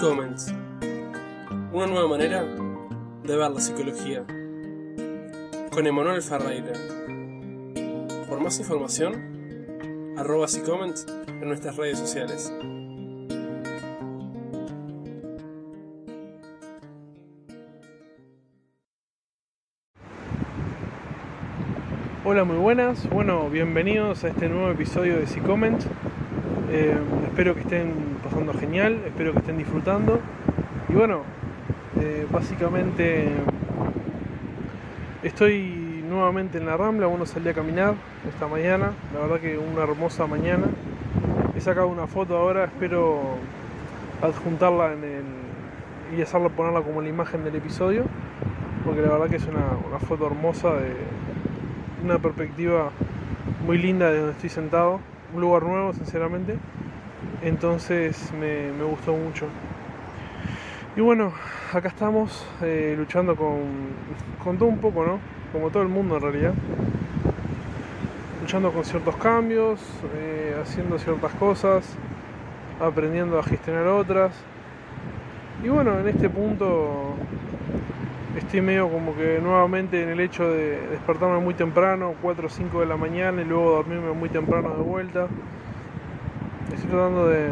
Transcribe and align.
Comments. 0.00 0.54
Una 1.72 1.86
nueva 1.86 2.06
manera 2.06 2.44
de 2.44 3.36
ver 3.36 3.50
la 3.50 3.60
psicología. 3.60 4.24
Con 5.72 5.86
Emanuel 5.86 6.22
Ferreira. 6.22 6.72
Por 8.28 8.40
más 8.40 8.60
información, 8.60 10.14
arroba 10.16 10.46
Comments 10.64 11.04
en 11.26 11.48
nuestras 11.48 11.76
redes 11.76 11.98
sociales. 11.98 12.52
Hola, 22.30 22.44
muy 22.44 22.58
buenas. 22.58 23.08
Bueno, 23.08 23.48
bienvenidos 23.48 24.22
a 24.22 24.28
este 24.28 24.50
nuevo 24.50 24.70
episodio 24.70 25.16
de 25.16 25.24
Comment. 25.40 25.82
Eh, 26.70 26.94
espero 27.24 27.54
que 27.54 27.62
estén 27.62 27.90
pasando 28.22 28.52
genial, 28.52 29.00
espero 29.06 29.32
que 29.32 29.38
estén 29.38 29.56
disfrutando. 29.56 30.20
Y 30.90 30.92
bueno, 30.92 31.22
eh, 31.98 32.26
básicamente 32.30 33.30
estoy 35.22 36.04
nuevamente 36.06 36.58
en 36.58 36.66
la 36.66 36.76
Rambla, 36.76 37.06
bueno 37.06 37.24
salí 37.24 37.48
a 37.48 37.54
caminar 37.54 37.94
esta 38.28 38.46
mañana, 38.46 38.92
la 39.14 39.20
verdad 39.20 39.40
que 39.40 39.56
una 39.56 39.84
hermosa 39.84 40.26
mañana. 40.26 40.66
He 41.56 41.62
sacado 41.62 41.88
una 41.88 42.06
foto 42.06 42.36
ahora, 42.36 42.64
espero 42.64 43.22
adjuntarla 44.20 44.92
en 44.92 45.04
el 45.04 46.18
y 46.18 46.20
hacerla 46.20 46.50
ponerla 46.50 46.82
como 46.82 47.00
la 47.00 47.08
imagen 47.08 47.42
del 47.42 47.56
episodio, 47.56 48.04
porque 48.84 49.00
la 49.00 49.12
verdad 49.12 49.30
que 49.30 49.36
es 49.36 49.46
una, 49.46 49.78
una 49.88 49.98
foto 49.98 50.26
hermosa 50.26 50.74
de 50.74 50.92
una 52.02 52.18
perspectiva 52.18 52.90
muy 53.66 53.78
linda 53.78 54.10
de 54.10 54.18
donde 54.18 54.32
estoy 54.32 54.50
sentado 54.50 55.00
un 55.34 55.40
lugar 55.40 55.62
nuevo, 55.62 55.92
sinceramente. 55.92 56.56
Entonces 57.42 58.32
me, 58.32 58.70
gustó 58.84 59.12
mucho. 59.14 59.46
Y 60.96 61.00
bueno, 61.00 61.32
acá 61.72 61.88
estamos 61.88 62.46
eh, 62.62 62.94
luchando 62.96 63.36
con, 63.36 63.60
con 64.42 64.58
todo 64.58 64.68
un 64.68 64.78
poco, 64.78 65.04
¿no? 65.04 65.20
Como 65.52 65.70
todo 65.70 65.82
el 65.82 65.88
mundo 65.88 66.16
en 66.16 66.22
realidad. 66.22 66.54
Luchando 68.40 68.72
con 68.72 68.84
ciertos 68.84 69.16
cambios, 69.16 69.80
eh, 70.14 70.56
haciendo 70.60 70.98
ciertas 70.98 71.32
cosas, 71.34 71.84
aprendiendo 72.80 73.38
a 73.38 73.42
gestionar 73.42 73.86
otras. 73.86 74.34
Y 75.62 75.68
bueno, 75.68 75.98
en 75.98 76.08
este 76.08 76.30
punto 76.30 77.14
estoy 78.36 78.60
medio 78.60 78.88
como 78.88 79.14
que 79.16 79.40
nuevamente 79.40 80.02
en 80.02 80.10
el 80.10 80.20
hecho 80.20 80.50
de 80.50 80.80
despertarme 80.88 81.38
muy 81.40 81.54
temprano, 81.54 82.14
4 82.20 82.46
o 82.46 82.50
5 82.50 82.80
de 82.80 82.86
la 82.86 82.96
mañana 82.96 83.42
y 83.42 83.44
luego 83.44 83.70
dormirme 83.70 84.12
muy 84.12 84.28
temprano 84.28 84.70
de 84.70 84.82
vuelta. 84.82 85.28
Estoy 86.72 86.90
tratando 86.90 87.28
de, 87.28 87.50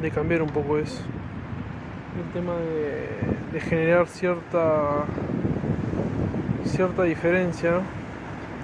de 0.00 0.10
cambiar 0.10 0.42
un 0.42 0.50
poco 0.50 0.78
eso. 0.78 1.02
El 2.18 2.32
tema 2.32 2.54
de, 2.56 3.60
generar 3.60 4.06
cierta 4.06 5.04
cierta 6.64 7.02
diferencia, 7.02 7.80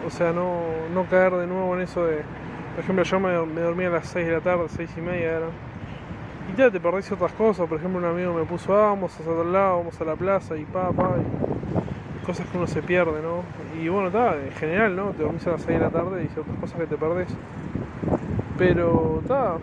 o 0.06 0.10
sea, 0.10 0.32
no, 0.32 0.60
no 0.94 1.04
caer 1.06 1.32
de 1.32 1.46
nuevo 1.46 1.74
en 1.74 1.82
eso 1.82 2.06
de, 2.06 2.22
por 2.74 2.84
ejemplo, 2.84 3.04
yo 3.04 3.20
me, 3.20 3.46
me 3.46 3.60
dormía 3.60 3.88
a 3.88 3.90
las 3.90 4.08
6 4.08 4.26
de 4.26 4.32
la 4.32 4.40
tarde, 4.40 4.64
6 4.68 4.90
y 4.96 5.00
media 5.00 5.36
era 5.36 5.46
te 6.58 6.80
perdés 6.80 7.10
otras 7.12 7.32
cosas, 7.32 7.68
por 7.68 7.78
ejemplo 7.78 8.00
un 8.00 8.04
amigo 8.04 8.34
me 8.34 8.42
puso, 8.42 8.74
ah, 8.74 8.88
vamos 8.88 9.16
a 9.16 9.22
otro 9.22 9.44
lado, 9.44 9.78
vamos 9.78 10.00
a 10.00 10.04
la 10.04 10.16
plaza 10.16 10.56
y 10.56 10.64
pa, 10.64 10.90
pa, 10.90 11.14
y 11.16 12.26
cosas 12.26 12.48
que 12.48 12.58
uno 12.58 12.66
se 12.66 12.82
pierde, 12.82 13.22
¿no? 13.22 13.42
Y 13.80 13.88
bueno, 13.88 14.08
está, 14.08 14.34
en 14.36 14.50
general, 14.50 14.96
¿no? 14.96 15.10
Te 15.10 15.22
dormís 15.22 15.46
a 15.46 15.52
las 15.52 15.62
6 15.62 15.78
de 15.78 15.84
la 15.84 15.90
tarde 15.90 16.24
y 16.24 16.26
ciertas 16.34 16.56
cosas 16.56 16.80
que 16.80 16.86
te 16.86 16.96
perdés. 16.96 17.28
Pero 18.58 19.20
está, 19.22 19.54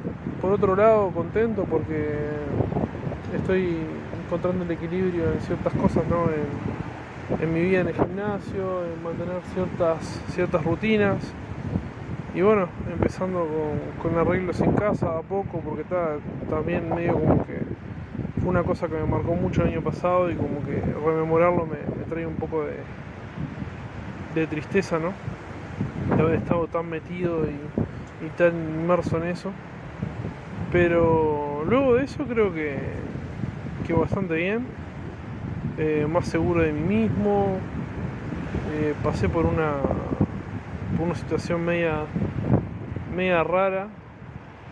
por 0.41 0.53
otro 0.53 0.73
lado, 0.73 1.11
contento 1.11 1.65
porque 1.65 2.17
estoy 3.35 3.77
encontrando 4.25 4.63
el 4.63 4.71
equilibrio 4.71 5.33
en 5.33 5.41
ciertas 5.41 5.73
cosas, 5.73 6.07
¿no? 6.07 6.27
En, 6.29 7.43
en 7.43 7.53
mi 7.53 7.59
vida 7.59 7.81
en 7.81 7.89
el 7.89 7.93
gimnasio, 7.93 8.85
en 8.85 9.03
mantener 9.03 9.41
ciertas, 9.53 10.21
ciertas 10.29 10.63
rutinas 10.63 11.17
y 12.35 12.41
bueno, 12.41 12.67
empezando 12.91 13.47
con, 14.01 14.17
arreglos 14.17 14.59
en 14.59 14.73
casa 14.73 15.17
a 15.17 15.21
poco, 15.21 15.61
porque 15.61 15.83
está 15.83 16.17
también 16.49 16.93
medio 16.93 17.13
como 17.13 17.45
que 17.45 17.61
fue 18.41 18.49
una 18.49 18.63
cosa 18.63 18.89
que 18.89 18.95
me 18.95 19.05
marcó 19.05 19.35
mucho 19.35 19.61
el 19.61 19.69
año 19.69 19.81
pasado 19.81 20.29
y 20.29 20.35
como 20.35 20.61
que 20.65 20.81
rememorarlo 21.05 21.65
me, 21.65 21.77
trae 22.09 22.27
un 22.27 22.35
poco 22.35 22.65
de, 22.65 22.75
de 24.35 24.47
tristeza, 24.47 24.99
¿no? 24.99 25.13
De 26.13 26.21
haber 26.21 26.35
estado 26.35 26.67
tan 26.67 26.89
metido 26.89 27.45
y, 27.45 28.27
tan 28.37 28.53
inmerso 28.81 29.17
en 29.17 29.29
eso. 29.29 29.51
Pero 30.73 31.63
luego 31.69 31.95
de 31.95 32.03
eso 32.03 32.25
creo 32.25 32.53
que, 32.53 32.77
que 33.87 33.93
bastante 33.93 34.35
bien, 34.35 34.65
eh, 35.77 36.05
más 36.11 36.27
seguro 36.27 36.63
de 36.63 36.73
mí 36.73 36.97
mismo, 36.97 37.59
eh, 38.73 38.93
pasé 39.03 39.29
por 39.29 39.45
una, 39.45 39.75
por 40.97 41.07
una 41.07 41.15
situación 41.15 41.65
media 41.65 42.05
media 43.15 43.43
rara, 43.43 43.87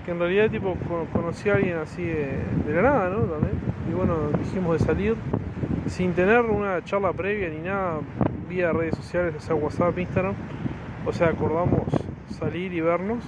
que 0.05 0.11
en 0.11 0.19
realidad 0.19 0.51
tipo 0.51 0.75
conocí 1.13 1.49
a 1.49 1.55
alguien 1.55 1.77
así 1.77 2.03
de, 2.03 2.73
la 2.73 2.81
nada, 2.81 3.09
¿no? 3.09 3.19
También. 3.21 3.53
Y 3.89 3.93
bueno, 3.93 4.29
dijimos 4.37 4.79
de 4.79 4.85
salir 4.85 5.15
sin 5.87 6.13
tener 6.13 6.41
una 6.41 6.83
charla 6.83 7.13
previa 7.13 7.49
ni 7.49 7.59
nada, 7.59 7.99
vía 8.49 8.71
redes 8.71 8.95
sociales, 8.95 9.35
o 9.37 9.39
sea, 9.39 9.55
WhatsApp, 9.55 9.97
Instagram. 9.97 10.35
O 11.05 11.11
sea, 11.11 11.29
acordamos 11.29 11.83
salir 12.29 12.73
y 12.73 12.81
vernos. 12.81 13.23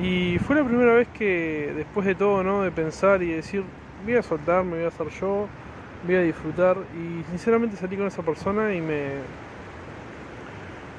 Y 0.00 0.38
fue 0.38 0.56
la 0.56 0.64
primera 0.64 0.94
vez 0.94 1.08
que, 1.08 1.72
después 1.76 2.06
de 2.06 2.14
todo, 2.14 2.42
¿no? 2.42 2.62
De 2.62 2.70
pensar 2.70 3.22
y 3.22 3.30
decir, 3.30 3.64
voy 4.04 4.16
a 4.16 4.22
soltarme, 4.22 4.76
voy 4.76 4.84
a 4.84 4.88
hacer 4.88 5.08
yo, 5.20 5.46
voy 6.04 6.14
a 6.16 6.22
disfrutar. 6.22 6.76
Y 6.94 7.22
sinceramente 7.30 7.76
salí 7.76 7.96
con 7.96 8.06
esa 8.06 8.22
persona 8.22 8.74
y 8.74 8.80
me, 8.80 9.10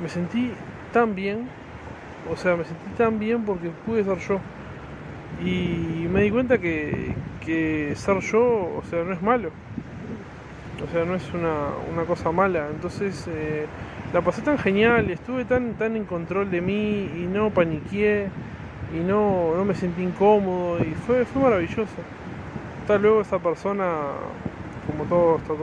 me 0.01 0.07
sentí 0.07 0.51
tan 0.95 1.13
bien 1.13 1.49
o 2.31 2.35
sea, 2.35 2.55
me 2.55 2.65
sentí 2.65 2.89
tan 2.97 3.19
bien 3.19 3.43
porque 3.45 3.69
pude 3.85 4.03
ser 4.03 4.17
yo. 4.17 4.39
Y 5.43 6.07
me 6.07 6.21
di 6.21 6.31
cuenta 6.31 6.57
que, 6.57 7.13
que 7.45 7.93
ser 7.95 8.19
yo, 8.19 8.41
o 8.41 8.83
sea, 8.89 9.03
no 9.03 9.13
es 9.13 9.21
malo. 9.21 9.49
O 10.83 10.91
sea, 10.91 11.05
no 11.05 11.15
es 11.15 11.23
una, 11.33 12.03
cosa 12.07 12.31
mala. 12.31 12.69
Entonces 12.69 13.27
eh, 13.27 13.65
la 14.13 14.21
pasé 14.21 14.41
tan 14.41 14.57
genial, 14.57 15.09
estuve 15.09 15.45
tan, 15.45 15.73
tan 15.73 15.95
en 15.95 16.05
control 16.05 16.49
de 16.49 16.61
mí 16.61 17.09
y 17.15 17.27
no 17.31 17.51
paniqué 17.51 18.27
y 18.95 18.99
no, 18.99 19.55
no 19.55 19.65
me 19.65 19.75
sentí 19.75 20.01
incómodo 20.01 20.83
y 20.83 20.93
fue, 20.95 21.25
fue 21.25 21.41
maravilloso. 21.43 22.01
Tal 22.87 23.01
luego 23.01 23.21
esa 23.21 23.39
persona, 23.39 23.87
como 24.87 25.05
todos, 25.05 25.41
está, 25.41 25.53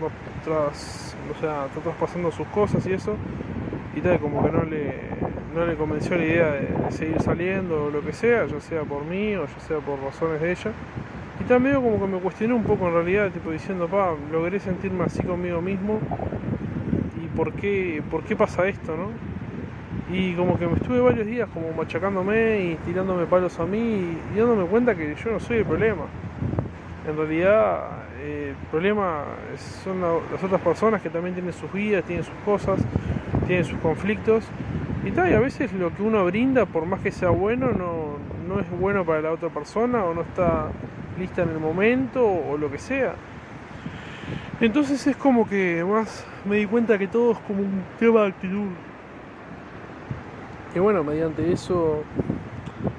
tras, 0.44 1.16
o 1.34 1.40
sea, 1.40 1.66
está 1.66 1.80
traspasando 1.80 2.30
sus 2.30 2.46
cosas 2.48 2.86
y 2.86 2.92
eso, 2.92 3.16
y 3.94 4.00
tal, 4.00 4.18
como 4.20 4.44
que 4.44 4.50
no 4.50 4.64
le, 4.64 4.94
no 5.54 5.66
le 5.66 5.74
convenció 5.74 6.16
la 6.16 6.24
idea 6.24 6.52
de, 6.52 6.68
seguir 6.90 7.20
saliendo 7.20 7.84
o 7.84 7.90
lo 7.90 8.02
que 8.02 8.12
sea, 8.12 8.46
ya 8.46 8.60
sea 8.60 8.82
por 8.82 9.04
mí 9.04 9.34
o 9.34 9.46
ya 9.46 9.60
sea 9.60 9.78
por 9.78 10.00
razones 10.00 10.40
de 10.40 10.52
ella. 10.52 10.72
Y 11.40 11.44
también 11.44 11.76
como 11.76 12.00
que 12.00 12.06
me 12.06 12.18
cuestioné 12.18 12.54
un 12.54 12.64
poco 12.64 12.86
en 12.86 12.94
realidad, 12.94 13.30
tipo 13.30 13.50
diciendo, 13.50 13.88
pa, 13.88 14.14
logré 14.30 14.60
sentirme 14.60 15.04
así 15.04 15.22
conmigo 15.22 15.60
mismo 15.60 15.98
y 17.22 17.26
por 17.36 17.52
qué, 17.52 18.02
por 18.10 18.22
qué 18.22 18.36
pasa 18.36 18.66
esto, 18.68 18.96
¿no? 18.96 19.08
Y 20.14 20.34
como 20.34 20.58
que 20.58 20.66
me 20.66 20.74
estuve 20.74 21.00
varios 21.00 21.26
días 21.26 21.48
como 21.52 21.72
machacándome 21.72 22.60
y 22.60 22.74
tirándome 22.84 23.26
palos 23.26 23.58
a 23.60 23.66
mí 23.66 24.18
y 24.34 24.38
dándome 24.38 24.66
cuenta 24.66 24.94
que 24.94 25.14
yo 25.14 25.30
no 25.30 25.40
soy 25.40 25.58
el 25.58 25.64
problema. 25.64 26.04
En 27.08 27.16
realidad 27.16 28.02
eh, 28.20 28.54
el 28.60 28.66
problema 28.68 29.24
son 29.82 30.00
las 30.00 30.42
otras 30.42 30.60
personas 30.60 31.02
que 31.02 31.10
también 31.10 31.34
tienen 31.34 31.52
sus 31.52 31.72
vidas, 31.72 32.04
tienen 32.04 32.24
sus 32.24 32.34
cosas, 32.44 32.80
tienen 33.46 33.64
sus 33.64 33.78
conflictos 33.78 34.44
y, 35.04 35.10
tal, 35.10 35.30
y 35.30 35.34
a 35.34 35.40
veces 35.40 35.72
lo 35.72 35.94
que 35.94 36.02
uno 36.02 36.24
brinda, 36.24 36.66
por 36.66 36.86
más 36.86 37.00
que 37.00 37.10
sea 37.10 37.30
bueno, 37.30 37.72
no, 37.72 38.18
no 38.46 38.60
es 38.60 38.70
bueno 38.70 39.04
para 39.04 39.20
la 39.20 39.32
otra 39.32 39.48
persona 39.48 40.04
o 40.04 40.14
no 40.14 40.22
está 40.22 40.68
lista 41.18 41.42
en 41.42 41.50
el 41.50 41.58
momento 41.58 42.24
o, 42.24 42.56
lo 42.56 42.70
que 42.70 42.78
sea. 42.78 43.14
Entonces 44.60 45.06
es 45.06 45.16
como 45.16 45.48
que 45.48 45.84
más 45.84 46.24
me 46.44 46.56
di 46.56 46.66
cuenta 46.66 46.98
que 46.98 47.08
todo 47.08 47.32
es 47.32 47.38
como 47.38 47.60
un 47.60 47.82
tema 47.98 48.22
de 48.22 48.28
actitud. 48.28 48.68
Y 50.74 50.78
bueno, 50.78 51.02
mediante 51.02 51.52
eso 51.52 52.04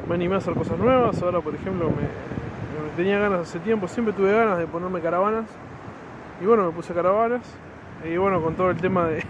me 0.07 0.15
animé 0.15 0.35
a 0.35 0.37
hacer 0.39 0.53
cosas 0.53 0.77
nuevas. 0.77 1.21
Ahora, 1.21 1.39
por 1.39 1.55
ejemplo, 1.55 1.89
me, 1.89 2.97
tenía 2.97 3.17
ganas 3.17 3.41
hace 3.41 3.59
tiempo, 3.59 3.87
siempre 3.87 4.13
tuve 4.13 4.31
ganas 4.33 4.57
de 4.57 4.67
ponerme 4.67 4.99
caravanas. 4.99 5.45
Y 6.41 6.45
bueno, 6.45 6.65
me 6.65 6.71
puse 6.71 6.93
caravanas. 6.93 7.41
Y 8.03 8.17
bueno, 8.17 8.41
con 8.41 8.55
todo 8.55 8.69
el 8.69 8.77
tema 8.77 9.07
de, 9.07 9.23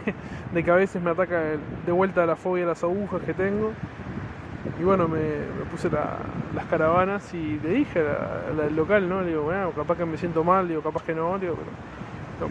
que 0.62 0.70
a 0.70 0.76
veces 0.76 1.02
me 1.02 1.12
ataca 1.12 1.42
de 1.86 1.92
vuelta 1.92 2.26
la 2.26 2.36
fobia 2.36 2.66
a 2.66 2.68
las 2.68 2.84
agujas 2.84 3.22
que 3.24 3.34
tengo. 3.34 3.72
Y 4.80 4.84
bueno, 4.84 5.08
me, 5.08 5.20
puse 5.72 5.90
las 5.90 6.66
caravanas 6.70 7.34
y 7.34 7.60
le 7.64 7.70
dije 7.70 8.02
al 8.02 8.76
local, 8.76 9.08
¿no? 9.10 9.22
Le 9.22 9.30
digo, 9.30 9.44
bueno, 9.44 9.72
capaz 9.72 9.98
que 9.98 10.06
me 10.06 10.18
siento 10.18 10.44
mal, 10.44 10.68
digo, 10.68 10.82
capaz 10.82 11.04
que 11.04 11.16
no, 11.16 11.40
digo, 11.40 11.56
pero 11.56 12.50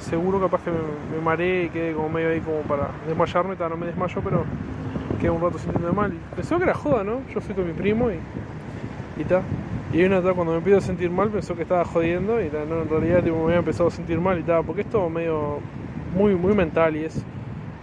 seguro 0.00 0.40
capaz 0.40 0.62
que 0.62 0.70
me, 0.70 0.78
me 1.16 1.22
mareé 1.22 1.64
y 1.64 1.68
quedé 1.70 1.94
como 1.94 2.08
medio 2.08 2.28
ahí 2.28 2.40
como 2.40 2.60
para 2.62 2.88
desmayarme, 3.06 3.56
no 3.56 3.76
me 3.76 3.86
desmayo, 3.86 4.20
pero 4.22 4.44
quedé 5.20 5.30
un 5.30 5.40
rato 5.40 5.58
sintiendo 5.58 5.92
mal. 5.92 6.12
Y 6.12 6.18
pensó 6.36 6.58
que 6.58 6.64
era 6.64 6.74
joda, 6.74 7.04
¿no? 7.04 7.20
Yo 7.32 7.40
fui 7.40 7.54
con 7.54 7.66
mi 7.66 7.72
primo 7.72 8.10
y. 8.10 8.18
Y 9.20 9.24
ta. 9.24 9.42
Y 9.92 10.02
una 10.04 10.20
tarde 10.20 10.34
cuando 10.34 10.52
me 10.52 10.58
empiezo 10.58 10.78
a 10.78 10.80
sentir 10.80 11.08
mal 11.08 11.30
pensó 11.30 11.54
que 11.54 11.62
estaba 11.62 11.84
jodiendo 11.84 12.42
y 12.42 12.48
ta, 12.48 12.64
no, 12.64 12.82
en 12.82 12.88
realidad 12.88 13.22
tipo, 13.22 13.36
me 13.36 13.44
había 13.44 13.58
empezado 13.58 13.88
a 13.88 13.92
sentir 13.92 14.20
mal 14.20 14.38
y 14.40 14.42
tal, 14.42 14.64
porque 14.64 14.80
es 14.80 14.90
todo 14.90 15.08
medio 15.08 15.60
muy, 16.16 16.34
muy 16.34 16.54
mental 16.54 16.96
y 16.96 17.04
es. 17.04 17.24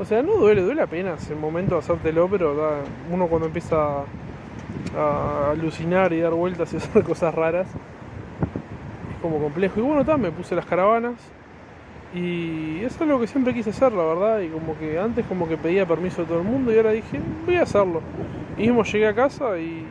O 0.02 0.06
sea, 0.06 0.24
no 0.24 0.34
duele, 0.34 0.64
duele 0.64 0.82
apenas 0.82 1.30
el 1.30 1.38
momento 1.38 1.76
de 1.76 1.82
hacértelo, 1.82 2.28
pero 2.28 2.56
ta, 2.56 2.80
uno 3.12 3.28
cuando 3.28 3.46
empieza 3.46 4.04
a, 4.98 5.52
alucinar 5.52 6.12
y 6.12 6.20
dar 6.20 6.34
vueltas 6.34 6.74
y 6.74 6.78
hacer 6.78 7.04
cosas 7.04 7.36
raras, 7.36 7.68
es 7.68 9.22
como 9.22 9.38
complejo. 9.38 9.80
Y 9.80 9.84
bueno, 9.84 10.04
ta, 10.04 10.18
me 10.18 10.32
puse 10.32 10.56
las 10.56 10.66
caravanas 10.66 11.14
y 12.16 12.80
eso 12.84 13.04
es 13.04 13.10
lo 13.12 13.20
que 13.20 13.28
siempre 13.28 13.54
quise 13.54 13.70
hacer, 13.70 13.94
la 13.94 14.04
verdad. 14.04 14.40
Y 14.40 14.48
como 14.48 14.76
que 14.80 14.98
antes 14.98 15.24
como 15.28 15.48
que 15.48 15.56
pedía 15.56 15.86
permiso 15.86 16.24
a 16.24 16.26
todo 16.26 16.40
el 16.40 16.46
mundo 16.46 16.74
y 16.74 16.78
ahora 16.78 16.94
dije, 16.94 17.20
voy 17.46 17.58
a 17.58 17.62
hacerlo. 17.62 18.02
Y 18.58 18.62
mismo 18.62 18.84
llegué 18.84 19.08
a 19.08 19.14
casa 19.14 19.60
y, 19.60 19.86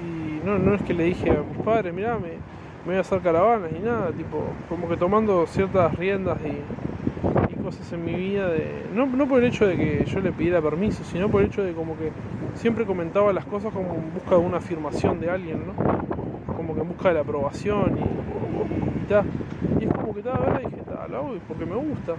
y 0.00 0.46
no, 0.46 0.60
no 0.60 0.76
es 0.76 0.82
que 0.82 0.94
le 0.94 1.06
dije 1.06 1.32
a 1.32 1.42
mis 1.42 1.60
padres, 1.64 1.92
mirá, 1.92 2.14
me, 2.20 2.28
me 2.28 2.86
voy 2.86 2.96
a 2.98 3.00
hacer 3.00 3.18
caravanas 3.18 3.72
y 3.76 3.80
nada, 3.80 4.12
tipo, 4.12 4.44
como 4.68 4.88
que 4.88 4.96
tomando 4.96 5.44
ciertas 5.48 5.92
riendas 5.96 6.38
y 6.44 7.03
cosas 7.64 7.90
en 7.94 8.04
mi 8.04 8.14
vida, 8.14 8.48
de, 8.48 8.84
no, 8.92 9.06
no 9.06 9.26
por 9.26 9.42
el 9.42 9.48
hecho 9.48 9.66
de 9.66 9.76
que 9.76 10.04
yo 10.04 10.20
le 10.20 10.32
pidiera 10.32 10.60
permiso, 10.60 11.02
sino 11.02 11.30
por 11.30 11.40
el 11.40 11.46
hecho 11.46 11.64
de 11.64 11.72
como 11.72 11.96
que 11.96 12.12
siempre 12.54 12.84
comentaba 12.84 13.32
las 13.32 13.46
cosas 13.46 13.72
como 13.72 13.94
en 13.94 14.12
busca 14.12 14.32
de 14.36 14.42
una 14.42 14.58
afirmación 14.58 15.18
de 15.18 15.30
alguien, 15.30 15.66
¿no? 15.66 15.72
Como 16.56 16.74
que 16.74 16.82
en 16.82 16.88
busca 16.88 17.08
de 17.08 17.14
la 17.14 17.20
aprobación 17.22 17.96
y, 17.96 18.02
y, 18.02 19.04
y 19.04 19.08
tal. 19.08 19.24
Y 19.80 19.84
es 19.84 19.92
como 19.92 20.14
que 20.14 20.20
tal, 20.20 20.36
ahora 20.36 20.58
dije, 20.58 20.76
tal, 20.86 21.10
lo 21.10 21.16
hago 21.16 21.34
porque 21.48 21.64
me 21.64 21.74
gusta. 21.74 22.14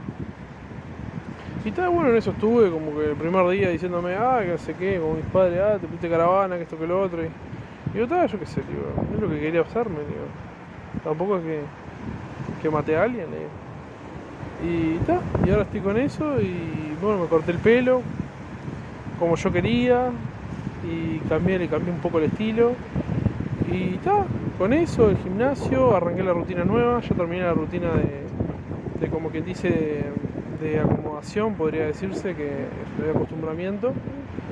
Y 1.63 1.71
tal, 1.71 1.89
bueno, 1.91 2.09
en 2.09 2.15
eso 2.17 2.31
estuve 2.31 2.71
como 2.71 2.97
que 2.97 3.11
el 3.11 3.15
primer 3.15 3.47
día 3.49 3.69
diciéndome, 3.69 4.15
ah, 4.15 4.39
que 4.41 4.51
no 4.51 4.57
sé 4.57 4.73
qué, 4.73 4.99
con 4.99 5.15
mis 5.15 5.25
padres, 5.25 5.61
ah, 5.61 5.77
te 5.79 5.85
pusiste 5.85 6.09
caravana, 6.09 6.57
que 6.57 6.63
esto, 6.63 6.77
que 6.77 6.87
lo 6.87 7.01
otro. 7.01 7.23
Y 7.23 7.29
digo, 7.93 8.07
tal, 8.07 8.27
yo 8.27 8.39
qué 8.39 8.45
sé, 8.47 8.61
digo, 8.61 8.83
es 9.13 9.21
lo 9.21 9.29
que 9.29 9.39
quería 9.39 9.61
hacerme, 9.61 9.99
digo. 9.99 10.25
Tampoco 11.03 11.37
es 11.37 11.43
que, 11.43 11.61
que 12.63 12.69
maté 12.69 12.97
a 12.97 13.03
alguien, 13.03 13.27
digo. 13.27 13.49
Y 14.63 14.97
tal, 15.05 15.21
y 15.45 15.49
ahora 15.49 15.63
estoy 15.63 15.81
con 15.81 15.97
eso 15.97 16.41
y 16.41 16.95
bueno, 17.01 17.21
me 17.21 17.27
corté 17.27 17.51
el 17.51 17.59
pelo 17.59 18.01
como 19.19 19.35
yo 19.35 19.51
quería 19.51 20.09
y 20.83 21.19
cambié, 21.27 21.59
le 21.59 21.67
cambié 21.67 21.91
un 21.91 21.99
poco 21.99 22.19
el 22.19 22.25
estilo. 22.25 22.73
Y 23.71 23.97
tal, 23.97 24.25
con 24.57 24.73
eso, 24.73 25.09
el 25.09 25.17
gimnasio, 25.17 25.95
arranqué 25.95 26.23
la 26.23 26.33
rutina 26.33 26.63
nueva, 26.63 27.01
ya 27.01 27.15
terminé 27.15 27.43
la 27.43 27.53
rutina 27.53 27.91
de, 27.93 28.23
de 28.99 29.09
como 29.09 29.29
quien 29.29 29.45
dice, 29.45 30.03
de, 30.61 30.79
acomodación, 30.79 31.55
podría 31.55 31.85
decirse, 31.85 32.35
que 32.35 32.67
de 33.03 33.09
acostumbramiento. 33.09 33.93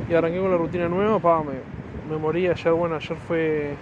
Y 0.10 0.13
arranqué 0.13 0.39
con 0.39 0.51
la 0.51 0.57
rutina 0.57 0.89
nueva, 0.89 1.19
pa, 1.19 1.44
me, 1.44 2.13
me 2.13 2.19
morí 2.19 2.48
ayer, 2.48 2.74
bueno, 2.74 2.96
ayer 2.96 3.18
fue 3.28 3.74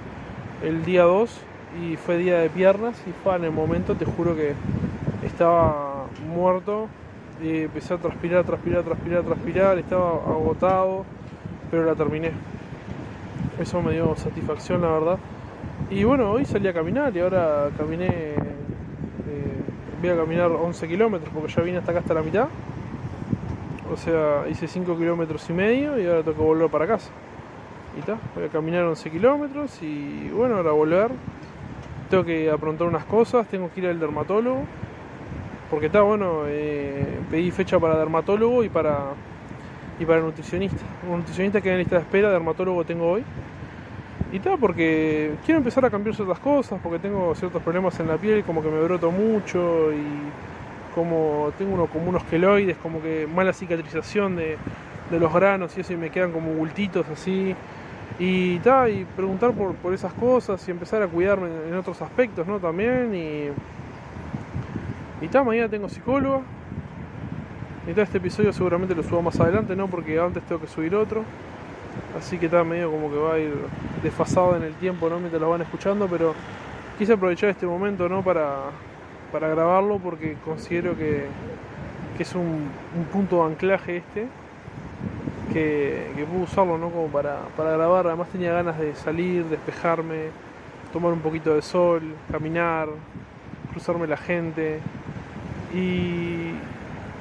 el 0.64 0.84
día 0.84 1.04
2 1.04 1.42
y 1.84 1.96
fue 1.96 2.18
día 2.18 2.40
de 2.40 2.50
piernas 2.50 3.02
y 3.07 3.12
fue 3.24 3.36
en 3.36 3.46
el 3.46 3.52
momento, 3.52 3.96
te 3.96 4.06
juro 4.06 4.36
que 4.36 4.54
estaba 5.25 5.91
muerto 6.28 6.88
y 7.42 7.63
empecé 7.63 7.94
a 7.94 7.98
transpirar, 7.98 8.44
transpirar, 8.44 8.84
transpirar, 8.84 9.24
transpirar, 9.24 9.78
estaba 9.78 10.12
agotado, 10.12 11.06
pero 11.69 11.86
la 11.86 11.96
terminé. 11.96 12.31
Eso 13.60 13.81
me 13.81 13.94
dio 13.94 14.16
satisfacción, 14.16 14.81
la 14.81 14.90
verdad. 14.90 15.18
Y 15.90 16.04
bueno, 16.04 16.31
hoy 16.31 16.46
salí 16.46 16.68
a 16.68 16.74
caminar 16.74 17.16
y 17.16 17.19
ahora 17.19 17.69
caminé, 17.78 18.08
eh, 18.08 18.36
voy 20.02 20.10
a 20.10 20.16
caminar 20.16 20.52
11 20.52 20.88
kilómetros 20.88 21.31
porque 21.34 21.52
ya 21.52 21.62
vine 21.62 21.78
hasta 21.80 21.92
acá 21.92 22.00
hasta 22.02 22.14
la 22.14 22.22
mitad. 22.22 22.48
O 23.92 23.98
sea, 23.98 24.46
hice 24.50 24.68
5 24.68 24.98
kilómetros 24.98 25.50
y 25.50 25.54
medio 25.54 26.00
y 26.00 26.06
ahora 26.06 26.24
tengo 26.24 26.38
que 26.38 26.44
volver 26.44 26.69
para 26.69 26.88
casa. 26.88 27.10
Y 27.98 28.00
está, 28.00 28.18
voy 28.36 28.46
a 28.46 28.48
caminar 28.48 28.86
11 28.86 29.10
kilómetros 29.10 29.81
y 29.81 30.30
bueno, 30.30 30.57
ahora 30.57 30.72
volver. 30.72 31.12
Tengo 32.10 32.24
que 32.24 32.50
aprontar 32.50 32.88
unas 32.88 33.06
cosas, 33.06 33.48
tengo 33.48 33.69
que 33.74 33.81
ir 33.81 33.88
al 33.88 34.00
dermatólogo. 34.00 34.64
Porque 35.71 35.85
está 35.85 36.01
bueno, 36.01 36.44
eh, 36.47 37.19
pedí 37.31 37.50
fecha 37.50 37.79
para 37.79 37.97
dermatólogo 37.97 38.63
y 38.65 38.69
para 38.69 39.13
y 39.97 40.06
para 40.06 40.19
nutricionista. 40.19 40.83
Un 41.09 41.19
nutricionista 41.19 41.62
que 41.62 41.71
en 41.71 41.77
lista 41.77 41.95
de 41.95 42.01
espera, 42.01 42.29
dermatólogo 42.29 42.83
tengo 42.83 43.09
hoy. 43.09 43.23
Y 44.33 44.39
tal, 44.39 44.57
porque 44.59 45.31
quiero 45.45 45.59
empezar 45.59 45.85
a 45.85 45.89
cambiar 45.89 46.13
ciertas 46.13 46.39
cosas, 46.39 46.79
porque 46.83 47.00
tengo 47.00 47.33
ciertos 47.35 47.63
problemas 47.63 47.97
en 48.01 48.09
la 48.09 48.18
piel, 48.18 48.44
como 48.44 48.62
que 48.62 48.69
me 48.69 48.81
broto 48.81 49.12
mucho 49.12 49.94
y 49.94 50.94
como 50.94 51.53
tengo 51.57 51.73
uno, 51.73 51.88
como 51.88 52.09
unos 52.09 52.23
queloides, 52.25 52.77
como 52.77 53.01
que 53.01 53.25
mala 53.33 53.53
cicatrización 53.53 54.35
de, 54.35 54.57
de 55.09 55.19
los 55.19 55.33
granos 55.33 55.77
y 55.77 55.81
eso, 55.81 55.94
y 55.94 55.97
me 55.97 56.09
quedan 56.09 56.33
como 56.33 56.51
bultitos 56.51 57.07
así. 57.07 57.56
Y 58.19 58.59
tal, 58.59 58.91
y 58.91 59.06
preguntar 59.06 59.53
por, 59.53 59.73
por, 59.75 59.94
esas 59.94 60.12
cosas 60.13 60.68
y 60.68 60.71
empezar 60.71 61.01
a 61.01 61.07
cuidarme 61.07 61.47
en 61.69 61.75
otros 61.75 62.01
aspectos, 62.01 62.45
¿no? 62.45 62.59
También. 62.59 63.15
Y, 63.15 63.50
y 65.21 65.27
tal, 65.27 65.45
mañana 65.45 65.69
tengo 65.69 65.88
psicóloga. 65.88 66.41
Y 67.88 67.94
tal, 67.94 68.03
este 68.03 68.18
episodio 68.18 68.51
seguramente 68.51 68.95
lo 68.95 69.03
subo 69.03 69.21
más 69.21 69.39
adelante, 69.39 69.75
¿no? 69.75 69.88
Porque 69.88 70.19
antes 70.19 70.44
tengo 70.44 70.59
que 70.59 70.68
subir 70.68 70.95
otro. 70.95 71.23
Así 72.18 72.38
que 72.38 72.47
está 72.47 72.63
medio 72.63 72.89
como 72.91 73.09
que 73.09 73.18
va 73.18 73.33
a 73.35 73.39
ir 73.39 73.53
desfasado 74.01 74.56
en 74.56 74.63
el 74.63 74.73
tiempo, 74.75 75.09
¿no? 75.09 75.19
Mientras 75.19 75.41
lo 75.41 75.50
van 75.50 75.62
escuchando, 75.62 76.07
pero 76.07 76.33
quise 76.97 77.13
aprovechar 77.13 77.50
este 77.50 77.68
momento, 77.68 78.09
¿no? 78.09 78.23
Para, 78.23 78.71
para 79.31 79.47
grabarlo 79.50 80.00
porque 80.00 80.38
considero 80.44 80.97
que, 80.97 81.25
que 82.18 82.23
es 82.23 82.35
un, 82.35 82.69
un, 82.97 83.06
punto 83.12 83.38
de 83.45 83.51
anclaje 83.51 83.97
este. 83.97 84.27
Que, 85.53 86.12
que 86.15 86.23
puedo 86.25 86.44
usarlo, 86.44 86.77
¿no? 86.77 86.89
Como 86.89 87.07
para, 87.07 87.41
para 87.56 87.71
grabar. 87.71 88.07
Además 88.07 88.29
tenía 88.29 88.53
ganas 88.53 88.79
de 88.79 88.95
salir, 88.95 89.45
despejarme, 89.45 90.29
tomar 90.91 91.13
un 91.13 91.19
poquito 91.19 91.53
de 91.53 91.62
sol, 91.62 92.01
caminar, 92.31 92.89
cruzarme 93.71 94.07
la 94.07 94.18
gente. 94.18 94.79
Y, 95.73 96.51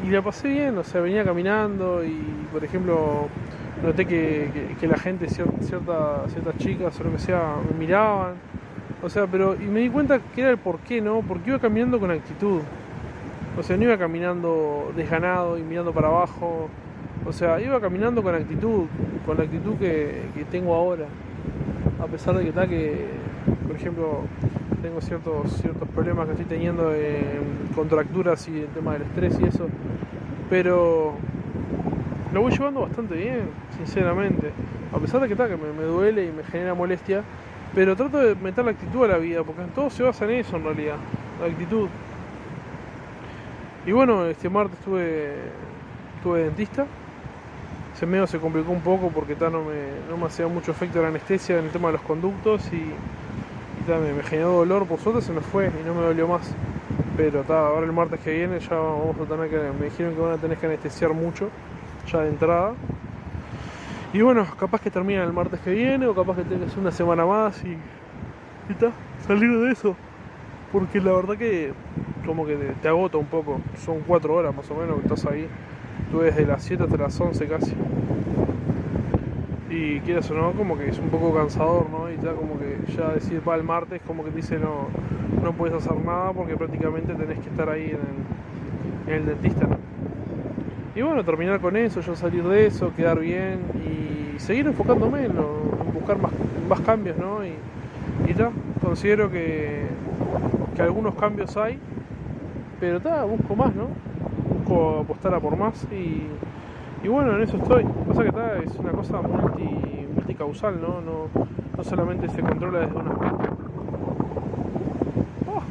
y 0.04 0.10
la 0.10 0.22
pasé 0.22 0.48
bien, 0.48 0.76
o 0.78 0.84
sea, 0.84 1.00
venía 1.00 1.24
caminando 1.24 2.04
y, 2.04 2.16
por 2.52 2.64
ejemplo, 2.64 3.28
noté 3.82 4.06
que, 4.06 4.50
que, 4.80 4.86
la 4.86 4.96
gente, 4.96 5.28
cierta, 5.28 6.24
ciertas 6.28 6.56
chicas 6.58 6.98
o 7.00 7.04
lo 7.04 7.12
que 7.12 7.18
sea, 7.18 7.56
me 7.70 7.78
miraban. 7.78 8.34
O 9.02 9.08
sea, 9.08 9.26
pero. 9.26 9.54
Y 9.54 9.64
me 9.66 9.80
di 9.80 9.88
cuenta 9.88 10.20
que 10.34 10.42
era 10.42 10.50
el 10.50 10.58
por 10.58 10.78
qué, 10.80 11.00
¿no? 11.00 11.20
Porque 11.20 11.50
iba 11.50 11.58
caminando 11.58 11.98
con 11.98 12.10
actitud. 12.10 12.60
O 13.58 13.62
sea, 13.62 13.76
no 13.76 13.84
iba 13.84 13.98
caminando 13.98 14.92
desganado 14.96 15.58
y 15.58 15.62
mirando 15.62 15.92
para 15.92 16.08
abajo. 16.08 16.68
O 17.26 17.32
sea, 17.32 17.60
iba 17.60 17.80
caminando 17.80 18.22
con 18.22 18.34
actitud, 18.34 18.86
con 19.26 19.36
la 19.36 19.44
actitud 19.44 19.76
que, 19.76 20.22
que 20.34 20.44
tengo 20.44 20.74
ahora. 20.74 21.06
A 22.02 22.06
pesar 22.06 22.36
de 22.36 22.42
que 22.42 22.48
está 22.48 22.66
que, 22.66 23.06
por 23.66 23.76
ejemplo, 23.76 24.22
tengo 24.80 25.00
ciertos, 25.00 25.52
ciertos 25.60 25.88
problemas 25.88 26.26
que 26.26 26.32
estoy 26.32 26.46
teniendo 26.46 26.92
en 26.94 27.68
contracturas 27.74 28.48
y 28.48 28.60
el 28.60 28.68
tema 28.68 28.94
del 28.94 29.02
estrés 29.02 29.38
y 29.40 29.44
eso. 29.44 29.68
Pero 30.48 31.14
lo 32.32 32.42
voy 32.42 32.52
llevando 32.52 32.80
bastante 32.82 33.14
bien, 33.14 33.50
sinceramente. 33.76 34.50
A 34.92 34.98
pesar 34.98 35.20
de 35.20 35.26
que, 35.26 35.34
está, 35.34 35.48
que 35.48 35.56
me, 35.56 35.82
duele 35.82 36.26
y 36.26 36.32
me 36.32 36.42
genera 36.44 36.74
molestia, 36.74 37.22
pero 37.74 37.94
trato 37.96 38.18
de 38.18 38.34
meter 38.34 38.64
la 38.64 38.72
actitud 38.72 39.04
a 39.04 39.08
la 39.08 39.18
vida, 39.18 39.42
porque 39.44 39.62
todo 39.74 39.90
se 39.90 40.02
basa 40.02 40.24
en 40.24 40.32
eso 40.32 40.56
en 40.56 40.64
realidad, 40.64 40.96
la 41.40 41.46
actitud. 41.46 41.88
Y 43.86 43.92
bueno, 43.92 44.26
este 44.26 44.48
martes 44.48 44.78
estuve, 44.78 45.34
estuve 46.16 46.44
dentista. 46.44 46.86
Ese 47.94 48.06
medio 48.06 48.26
se 48.26 48.38
complicó 48.38 48.72
un 48.72 48.80
poco 48.80 49.10
porque 49.10 49.34
ta, 49.34 49.50
no, 49.50 49.62
me, 49.62 50.08
no 50.08 50.16
me 50.16 50.26
hacía 50.26 50.46
mucho 50.46 50.70
efecto 50.70 51.02
la 51.02 51.08
anestesia 51.08 51.58
en 51.58 51.66
el 51.66 51.70
tema 51.70 51.88
de 51.88 51.94
los 51.94 52.02
conductos 52.02 52.62
y, 52.72 52.92
me, 53.86 54.22
generó 54.22 54.52
dolor. 54.52 54.86
Por 54.86 54.98
suerte 55.00 55.22
se 55.22 55.32
me 55.32 55.40
fue 55.40 55.66
y 55.68 55.86
no 55.86 55.94
me 55.94 56.02
dolió 56.02 56.28
más. 56.28 56.54
Pero 57.16 57.44
ahora 57.48 57.86
el 57.86 57.92
martes 57.92 58.20
que 58.20 58.32
viene 58.32 58.60
ya 58.60 58.74
vamos 58.76 59.16
a 59.20 59.24
tener 59.24 59.50
que. 59.50 59.56
Me 59.78 59.86
dijeron 59.86 60.14
que 60.14 60.20
van 60.20 60.32
a 60.32 60.36
tener 60.36 60.58
que 60.58 60.66
anestesiar 60.66 61.12
mucho 61.12 61.48
ya 62.10 62.20
de 62.20 62.28
entrada. 62.28 62.74
Y 64.12 64.22
bueno, 64.22 64.46
capaz 64.58 64.80
que 64.80 64.90
termina 64.90 65.22
el 65.22 65.32
martes 65.32 65.60
que 65.60 65.70
viene 65.70 66.06
o 66.06 66.14
capaz 66.14 66.36
que 66.36 66.42
tengas 66.42 66.76
una 66.76 66.90
semana 66.90 67.24
más 67.24 67.62
y, 67.64 67.76
y 68.68 68.74
ta, 68.74 68.90
salir 69.26 69.56
de 69.58 69.70
eso. 69.70 69.96
Porque 70.72 71.00
la 71.00 71.12
verdad 71.12 71.36
que 71.36 71.72
como 72.26 72.46
que 72.46 72.56
te, 72.56 72.72
te, 72.74 72.88
agota 72.88 73.18
un 73.18 73.26
poco. 73.26 73.60
Son 73.84 74.00
cuatro 74.06 74.34
horas 74.34 74.54
más 74.54 74.70
o 74.70 74.74
menos 74.74 74.96
que 74.96 75.02
estás 75.02 75.26
ahí. 75.26 75.46
Tú 76.10 76.20
desde 76.20 76.44
las 76.44 76.62
7 76.64 76.84
hasta 76.84 76.96
las 76.96 77.20
11 77.20 77.46
casi. 77.46 77.74
Y 79.70 80.00
quieras 80.00 80.28
o 80.32 80.34
no, 80.34 80.50
como 80.52 80.76
que 80.76 80.88
es 80.88 80.98
un 80.98 81.10
poco 81.10 81.32
cansador, 81.32 81.88
¿no? 81.90 82.10
Y 82.10 82.16
ya 82.16 82.32
como 82.32 82.58
que 82.58 82.76
ya 82.92 83.10
decir 83.10 83.40
para 83.40 83.56
el 83.56 83.62
martes, 83.62 84.02
como 84.04 84.24
que 84.24 84.32
dice 84.32 84.58
no, 84.58 84.88
no 85.44 85.52
puedes 85.52 85.76
hacer 85.76 85.96
nada 86.04 86.32
porque 86.32 86.56
prácticamente 86.56 87.14
tenés 87.14 87.38
que 87.38 87.48
estar 87.48 87.68
ahí 87.68 87.84
en 87.84 89.12
el, 89.12 89.14
en 89.14 89.14
el 89.14 89.26
dentista, 89.26 89.68
¿no? 89.68 89.76
Y 90.96 91.02
bueno, 91.02 91.24
terminar 91.24 91.60
con 91.60 91.76
eso, 91.76 92.00
yo 92.00 92.16
salir 92.16 92.42
de 92.42 92.66
eso, 92.66 92.92
quedar 92.96 93.20
bien 93.20 93.60
y 93.76 94.38
seguir 94.40 94.66
enfocándome 94.66 95.26
en 95.26 95.32
buscar 95.94 96.18
más, 96.20 96.32
más, 96.68 96.80
cambios, 96.80 97.16
¿no? 97.16 97.44
Y, 97.44 97.52
y 98.28 98.34
ya, 98.34 98.50
considero 98.82 99.30
que, 99.30 99.84
que, 100.74 100.82
algunos 100.82 101.14
cambios 101.14 101.56
hay, 101.56 101.78
pero 102.80 103.00
ta, 103.00 103.22
busco 103.22 103.54
más, 103.54 103.72
¿no? 103.72 103.86
Busco 104.52 104.98
apostar 105.04 105.32
a 105.32 105.38
por 105.38 105.56
más 105.56 105.86
y, 105.92 106.24
Y 107.02 107.08
bueno, 107.08 107.34
en 107.34 107.42
eso 107.42 107.56
estoy. 107.56 107.84
Pasa 108.06 108.22
que 108.22 108.28
está, 108.28 108.58
es 108.58 108.76
una 108.76 108.92
cosa 108.92 109.22
multi, 109.22 110.06
multicausal, 110.14 110.80
¿no? 110.80 111.00
¿no? 111.00 111.28
No 111.76 111.84
solamente 111.84 112.28
se 112.28 112.42
controla 112.42 112.80
desde 112.80 112.94
un 112.94 113.08
aspecto. 113.08 113.56
Oh. 115.46 115.62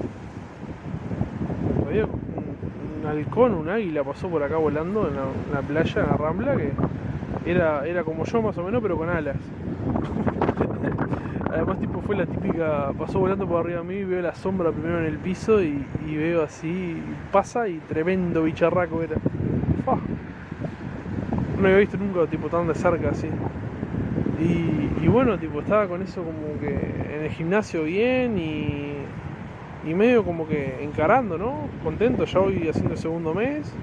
Un, 3.02 3.08
halcón, 3.08 3.54
un 3.54 3.70
águila 3.70 4.04
pasó 4.04 4.28
por 4.28 4.42
acá 4.42 4.58
volando 4.58 5.08
en 5.08 5.16
la, 5.54 5.62
playa, 5.62 6.02
en 6.02 6.08
la 6.08 6.18
rambla, 6.18 6.56
que 6.56 6.72
era, 7.46 7.86
era 7.86 8.04
como 8.04 8.26
yo 8.26 8.42
más 8.42 8.58
o 8.58 8.64
menos, 8.64 8.82
pero 8.82 8.98
con 8.98 9.10
alas. 9.10 9.38
Además, 11.52 11.80
tipo, 11.80 12.02
fue 12.02 12.16
la 12.16 12.26
típica. 12.26 12.92
Pasó 12.98 13.20
volando 13.20 13.48
por 13.48 13.62
arriba 13.62 13.82
de 13.82 13.88
mí, 13.88 14.04
veo 14.04 14.22
la 14.22 14.34
sombra 14.34 14.72
primero 14.72 15.00
en 15.00 15.06
el 15.06 15.18
piso 15.18 15.62
y, 15.62 15.86
veo 16.08 16.44
así. 16.44 16.98
Pasa 17.32 17.68
y 17.68 17.78
tremendo 17.80 18.44
bicharraco 18.44 19.04
era. 19.04 19.18
Fa. 19.86 19.98
No 21.60 21.66
había 21.66 21.80
visto 21.80 21.98
nunca, 21.98 22.26
tipo, 22.26 22.48
tan 22.48 22.68
de 22.68 22.76
cerca 22.76 23.10
así. 23.10 23.28
Y, 24.40 25.08
bueno, 25.08 25.38
tipo, 25.38 25.60
estaba 25.60 25.88
con 25.88 26.02
eso 26.02 26.24
como 26.24 26.60
que 26.60 26.70
en 26.70 27.24
el 27.24 27.30
gimnasio 27.32 27.84
bien 27.84 28.38
y. 28.38 28.94
Y 29.90 29.94
medio 29.94 30.26
como 30.26 30.46
que 30.46 30.84
encarando, 30.84 31.38
¿no? 31.38 31.54
Contento, 31.84 32.26
ya 32.26 32.40
voy 32.40 32.68
haciendo 32.68 32.94
el 32.94 32.98
segundo 32.98 33.34
mes. 33.34 33.74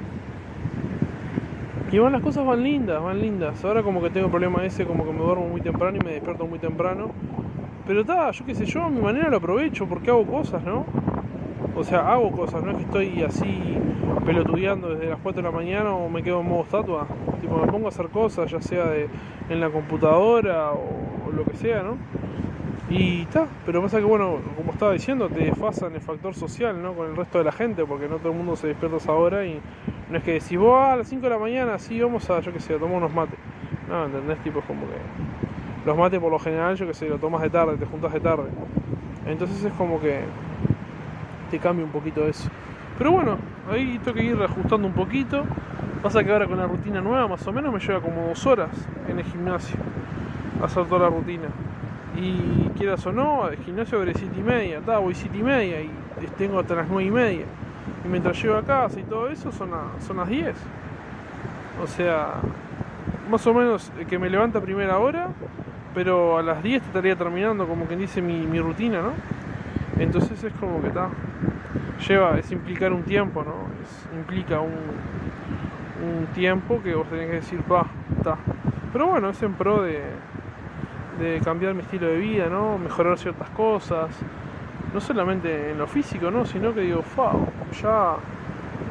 Y 1.91 1.99
van 1.99 2.13
las 2.13 2.23
cosas 2.23 2.45
van 2.45 2.63
lindas, 2.63 3.03
van 3.03 3.21
lindas. 3.21 3.65
Ahora 3.65 3.83
como 3.83 4.03
que 4.03 4.11
tengo 4.11 4.27
el 4.27 4.31
problema 4.31 4.65
ese, 4.65 4.85
como 4.85 5.05
que 5.07 5.13
me 5.13 5.21
duermo 5.21 5.49
muy 5.49 5.63
temprano 5.63 5.97
y 6.01 6.05
me 6.05 6.13
despierto 6.13 6.47
muy 6.47 6.59
temprano. 6.59 7.11
Pero 7.87 8.01
está, 8.03 8.31
yo 8.31 8.45
qué 8.45 8.55
sé, 8.55 8.67
yo 8.67 8.85
a 8.85 8.91
mi 8.91 9.01
manera 9.01 9.31
lo 9.31 9.39
aprovecho 9.39 9.87
porque 9.87 10.11
hago 10.11 10.27
cosas, 10.27 10.63
¿no? 10.65 10.85
O 11.75 11.85
sea, 11.85 12.11
hago 12.11 12.31
cosas, 12.33 12.63
no 12.63 12.71
es 12.71 12.77
que 12.79 12.83
estoy 12.85 13.23
así 13.23 13.77
pelotudeando 14.25 14.95
desde 14.95 15.11
las 15.11 15.19
4 15.21 15.43
de 15.43 15.49
la 15.49 15.55
mañana 15.55 15.95
o 15.95 16.09
me 16.09 16.23
quedo 16.23 16.41
en 16.41 16.49
modo 16.49 16.63
estatua. 16.63 17.07
Tipo, 17.41 17.59
me 17.59 17.71
pongo 17.71 17.87
a 17.87 17.89
hacer 17.91 18.09
cosas, 18.09 18.51
ya 18.51 18.61
sea 18.61 18.87
de, 18.87 19.09
en 19.49 19.61
la 19.61 19.71
computadora 19.71 20.73
o, 20.73 21.31
lo 21.33 21.45
que 21.45 21.57
sea, 21.57 21.83
¿no? 21.83 21.97
Y 22.89 23.23
está, 23.23 23.47
pero 23.67 23.83
pasa 23.83 23.99
que 23.99 24.05
bueno, 24.05 24.37
como 24.57 24.73
estaba 24.73 24.93
diciendo, 24.93 25.29
te 25.29 25.45
desfasan 25.45 25.95
el 25.95 26.01
factor 26.01 26.35
social, 26.35 26.81
¿no? 26.81 26.95
Con 26.95 27.11
el 27.11 27.17
resto 27.17 27.39
de 27.39 27.45
la 27.45 27.53
gente, 27.53 27.85
porque 27.85 28.09
no 28.09 28.17
todo 28.17 28.31
el 28.31 28.39
mundo 28.39 28.57
se 28.57 28.69
despierta 28.69 28.97
a 28.97 29.01
esa 29.01 29.13
hora 29.13 29.45
y 29.45 29.61
no 30.09 30.19
es 30.19 30.25
que 30.25 30.35
decís 30.35 30.57
vos 30.57 30.81
a 30.81 30.97
las 30.97 31.09
5 31.09 31.23
de 31.23 31.31
la 31.31 31.39
mañana, 31.39 31.79
sí, 31.79 32.01
vamos 32.01 32.31
a, 32.31 32.41
yo 32.41 32.53
qué 32.53 32.61
sé, 32.61 32.75
a 32.75 32.79
tomar 32.79 32.97
unos 32.97 33.13
mates. 33.13 33.39
No, 33.89 34.07
¿entendés? 34.07 34.39
Tipo, 34.39 34.61
es 34.61 34.65
como 34.65 34.83
que 34.83 34.97
los 35.85 35.97
mates 35.97 36.21
por 36.21 36.31
lo 36.31 36.39
general, 36.39 36.77
yo 36.77 36.87
qué 36.87 36.95
sé, 36.95 37.09
lo 37.09 37.19
tomas 37.19 37.43
de 37.43 37.51
tarde, 37.51 37.77
te 37.77 37.87
juntas 37.87 38.13
de 38.13 38.21
tarde. 38.21 38.49
Entonces 39.27 39.65
es 39.65 39.73
como 39.75 40.01
que 40.01 40.21
te 41.51 41.59
cambia 41.59 41.85
un 41.85 41.93
poquito 41.93 42.27
eso. 42.27 42.49
Pero 42.99 43.13
bueno, 43.13 43.37
ahí 43.71 44.01
tengo 44.03 44.17
que 44.17 44.25
ir 44.25 44.43
ajustando 44.43 44.87
un 44.87 44.95
poquito. 44.95 45.45
Pasa 46.03 46.23
que 46.23 46.33
ahora 46.33 46.47
con 46.47 46.59
la 46.59 46.67
rutina 46.67 47.01
nueva, 47.01 47.29
más 47.29 47.47
o 47.47 47.53
menos, 47.53 47.73
me 47.73 47.81
lleva 47.81 48.01
como 48.01 48.29
dos 48.29 48.47
horas 48.47 48.71
en 49.09 49.19
el 49.19 49.25
gimnasio 49.25 49.77
hacer 50.63 50.87
toda 50.87 51.11
la 51.11 51.17
rutina. 51.17 51.49
Y 52.17 52.71
quieras 52.79 53.05
o 53.07 53.13
no, 53.13 53.49
el 53.49 53.59
gimnasio 53.59 53.99
abre 53.99 54.13
7 54.15 54.35
y 54.39 54.43
media, 54.43 54.81
ta, 54.81 54.99
voy 54.99 55.15
7 55.15 55.37
y 55.37 55.43
media 55.43 55.81
y 55.83 55.91
tengo 56.39 56.59
hasta 56.59 56.75
las 56.75 56.89
9 56.89 57.05
y 57.05 57.11
media. 57.11 57.45
Y 58.05 58.09
mientras 58.09 58.41
llego 58.43 58.57
a 58.57 58.63
casa 58.63 58.99
y 59.01 59.03
todo 59.03 59.29
eso 59.29 59.53
son, 59.53 59.75
a, 59.75 60.01
son 60.01 60.17
las 60.17 60.29
10. 60.29 60.55
O 61.83 61.87
sea, 61.87 62.35
más 63.31 63.47
o 63.47 63.53
menos 63.53 63.93
que 64.09 64.19
me 64.19 64.31
levanta 64.31 64.59
a 64.59 64.63
primera 64.63 64.99
hora, 64.99 65.29
pero 65.95 66.39
a 66.39 66.43
las 66.43 66.63
10 66.63 66.83
estaría 66.83 67.17
terminando 67.17 67.67
como 67.67 67.85
quien 67.85 68.01
dice 68.01 68.23
mi, 68.23 68.47
mi 68.47 68.61
rutina, 68.61 69.03
¿no? 69.03 69.13
Entonces 69.99 70.43
es 70.45 70.53
como 70.55 70.81
que 70.81 70.89
está. 70.89 71.09
Lleva, 72.07 72.39
es 72.39 72.53
implicar 72.53 72.93
un 72.93 73.03
tiempo, 73.03 73.43
¿no? 73.43 73.67
Implica 74.17 74.61
un, 74.61 74.71
un 74.71 76.27
tiempo 76.35 76.83
que 76.83 76.95
vos 76.95 77.09
tenés 77.09 77.27
que 77.27 77.35
decir, 77.37 77.61
pa, 77.63 77.87
está. 78.17 78.37
Pero 78.93 79.09
bueno, 79.09 79.31
es 79.31 79.43
en 79.43 79.55
pro 79.55 79.83
de, 79.83 80.03
de 81.19 81.41
cambiar 81.41 81.75
mi 81.75 81.83
estilo 81.83 82.07
de 82.07 82.17
vida, 82.19 82.49
¿no? 82.49 82.79
Mejorar 82.79 83.19
ciertas 83.19 83.49
cosas. 83.51 84.11
No 84.93 85.01
solamente 85.01 85.71
en 85.71 85.79
lo 85.79 85.87
físico, 85.87 86.31
¿no? 86.31 86.45
Sino 86.45 86.75
que 86.75 86.83
digo, 86.83 87.03
fa, 87.03 87.33
ya, 87.81 88.17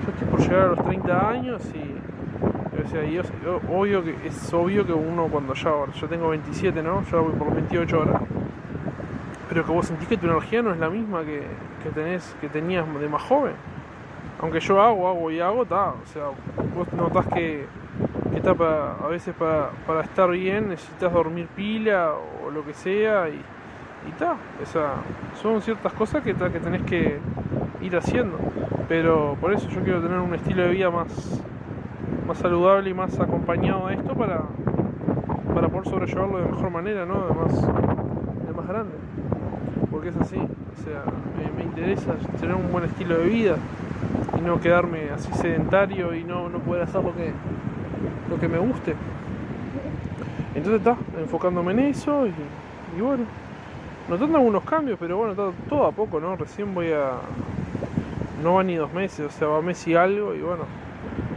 ya 0.03 0.11
estoy 0.11 0.27
por 0.27 0.39
llegar 0.39 0.61
a 0.61 0.67
los 0.67 0.83
30 0.83 1.29
años 1.29 1.61
y. 1.75 1.95
O 2.83 2.87
sea, 2.87 3.01
obvio 3.71 4.03
que, 4.03 4.15
es 4.25 4.53
obvio 4.53 4.85
que 4.85 4.93
uno 4.93 5.27
cuando 5.27 5.53
ya, 5.53 5.71
yo 5.93 6.07
tengo 6.07 6.29
27, 6.29 6.83
¿no? 6.83 7.03
Ya 7.09 7.17
voy 7.17 7.31
por 7.33 7.47
los 7.47 7.55
28 7.55 7.99
horas. 7.99 8.21
Pero 9.55 9.67
que 9.67 9.71
vos 9.71 9.85
sentís 9.85 10.09
que 10.09 10.17
tu 10.17 10.25
energía 10.25 10.61
no 10.61 10.73
es 10.73 10.79
la 10.79 10.89
misma 10.89 11.23
que, 11.23 11.41
que 11.81 11.89
tenés, 11.91 12.35
que 12.41 12.49
tenías 12.49 12.85
de 12.99 13.07
más 13.07 13.21
joven. 13.21 13.53
Aunque 14.41 14.59
yo 14.59 14.81
hago, 14.81 15.07
hago 15.07 15.31
y 15.31 15.39
hago, 15.39 15.63
está. 15.63 15.91
O 15.91 16.05
sea, 16.07 16.23
vos 16.75 16.91
notás 16.91 17.25
que, 17.27 17.65
que 18.31 18.37
está 18.37 18.53
para, 18.53 18.95
a 18.95 19.07
veces 19.07 19.33
para, 19.33 20.01
estar 20.01 20.29
bien 20.29 20.67
necesitas 20.67 21.13
dormir 21.13 21.47
pila 21.55 22.15
o 22.45 22.51
lo 22.51 22.65
que 22.65 22.73
sea 22.73 23.29
y 23.29 23.41
y 24.05 24.23
o 24.61 24.65
sea, 24.65 24.95
son 25.41 25.61
ciertas 25.61 25.93
cosas 25.93 26.21
que, 26.21 26.33
ta, 26.33 26.51
que 26.51 26.59
tenés 26.59 26.81
que 26.81 27.17
ir 27.81 27.95
haciendo. 27.95 28.37
Pero 28.89 29.37
por 29.39 29.53
eso 29.53 29.69
yo 29.69 29.79
quiero 29.83 30.01
tener 30.01 30.19
un 30.19 30.35
estilo 30.35 30.63
de 30.63 30.71
vida 30.71 30.89
más, 30.89 31.41
más 32.27 32.37
saludable 32.39 32.89
y 32.89 32.93
más 32.93 33.17
acompañado 33.21 33.87
a 33.87 33.93
esto 33.93 34.15
para, 34.15 34.41
para 35.53 35.69
poder 35.69 35.87
sobrellevarlo 35.87 36.39
de 36.39 36.45
mejor 36.45 36.69
manera, 36.71 37.05
¿no? 37.05 37.25
De 37.25 37.33
más, 37.33 37.61
de 37.61 38.53
más 38.53 38.67
grande. 38.67 39.14
Es 40.05 40.15
así, 40.17 40.37
o 40.37 40.83
sea, 40.83 41.03
me, 41.57 41.63
interesa 41.63 42.13
tener 42.39 42.55
un 42.55 42.71
buen 42.71 42.83
estilo 42.83 43.17
de 43.17 43.25
vida 43.25 43.55
y 44.37 44.41
no 44.41 44.61
quedarme 44.61 45.09
así 45.09 45.33
sedentario 45.33 46.13
y 46.13 46.23
no, 46.23 46.47
no 46.47 46.59
poder 46.59 46.83
hacer 46.83 47.03
lo 47.03 47.15
que, 47.15 47.31
lo 48.29 48.39
que 48.39 48.47
me 48.47 48.59
guste. 48.59 48.93
Entonces 50.53 50.79
está, 50.79 50.95
enfocándome 51.19 51.71
en 51.71 51.79
eso 51.79 52.27
y, 52.27 52.33
y 52.95 53.01
bueno, 53.01 53.23
notando 54.07 54.37
algunos 54.37 54.63
cambios, 54.63 54.99
pero 54.99 55.17
bueno, 55.17 55.33
todo, 55.33 55.53
todo, 55.67 55.87
a 55.87 55.91
poco, 55.91 56.19
¿no? 56.19 56.35
Recién 56.35 56.75
voy 56.75 56.91
a... 56.91 57.13
No 58.43 58.53
va 58.53 58.63
ni 58.63 58.75
dos 58.75 58.93
meses, 58.93 59.25
o 59.25 59.31
sea, 59.31 59.47
va 59.47 59.63
mes 59.63 59.87
y 59.87 59.95
algo 59.95 60.35
y 60.35 60.41
bueno, 60.41 60.65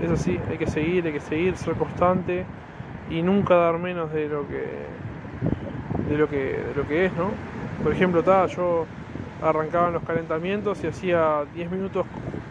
es 0.03 0.11
así, 0.11 0.39
hay 0.51 0.59
que 0.59 0.67
seguir, 0.67 1.07
hay 1.07 1.15
que 1.15 1.21
seguir, 1.21 1.57
ser 1.57 1.73
constante 1.73 2.45
y 3.09 3.23
nunca 3.23 3.55
dar 3.55 3.79
menos 3.79 4.13
de 4.13 4.29
lo 4.29 4.47
que 4.47 4.67
de 6.11 6.19
lo 6.19 6.29
que, 6.29 6.37
de 6.37 6.75
lo 6.77 6.87
que 6.87 7.07
es, 7.07 7.13
¿no? 7.15 7.31
Por 7.83 7.93
ejemplo, 7.93 8.23
ta, 8.25 8.47
yo 8.47 8.87
arrancaba 9.41 9.89
en 9.89 9.95
los 9.95 10.03
calentamientos 10.03 10.83
y 10.83 10.89
hacía 10.89 11.45
10 11.55 11.71
minutos 11.71 12.05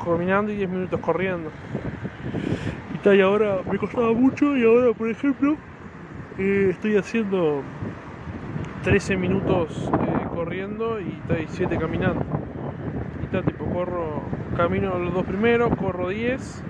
caminando 0.04 0.52
y 0.52 0.56
10 0.56 0.70
minutos 0.70 1.00
corriendo. 1.02 1.52
Y, 2.96 2.98
ta, 3.00 3.14
y 3.14 3.22
ahora 3.22 3.58
me 3.70 3.78
costaba 3.78 4.14
mucho 4.14 4.56
y 4.56 4.64
ahora, 4.64 4.94
por 4.94 5.10
ejemplo, 5.10 5.58
eh, 6.38 6.70
estoy 6.72 6.96
haciendo 6.96 7.62
13 8.84 9.18
minutos 9.18 9.90
eh, 9.92 10.28
corriendo 10.34 11.02
y 11.02 11.20
7 11.50 11.78
caminando. 11.78 12.24
Y 13.22 13.26
está 13.26 13.42
tipo, 13.42 13.66
corro, 13.66 14.22
camino 14.56 14.98
los 14.98 15.14
dos 15.14 15.26
primeros, 15.26 15.76
corro 15.76 16.08
10, 16.08 16.64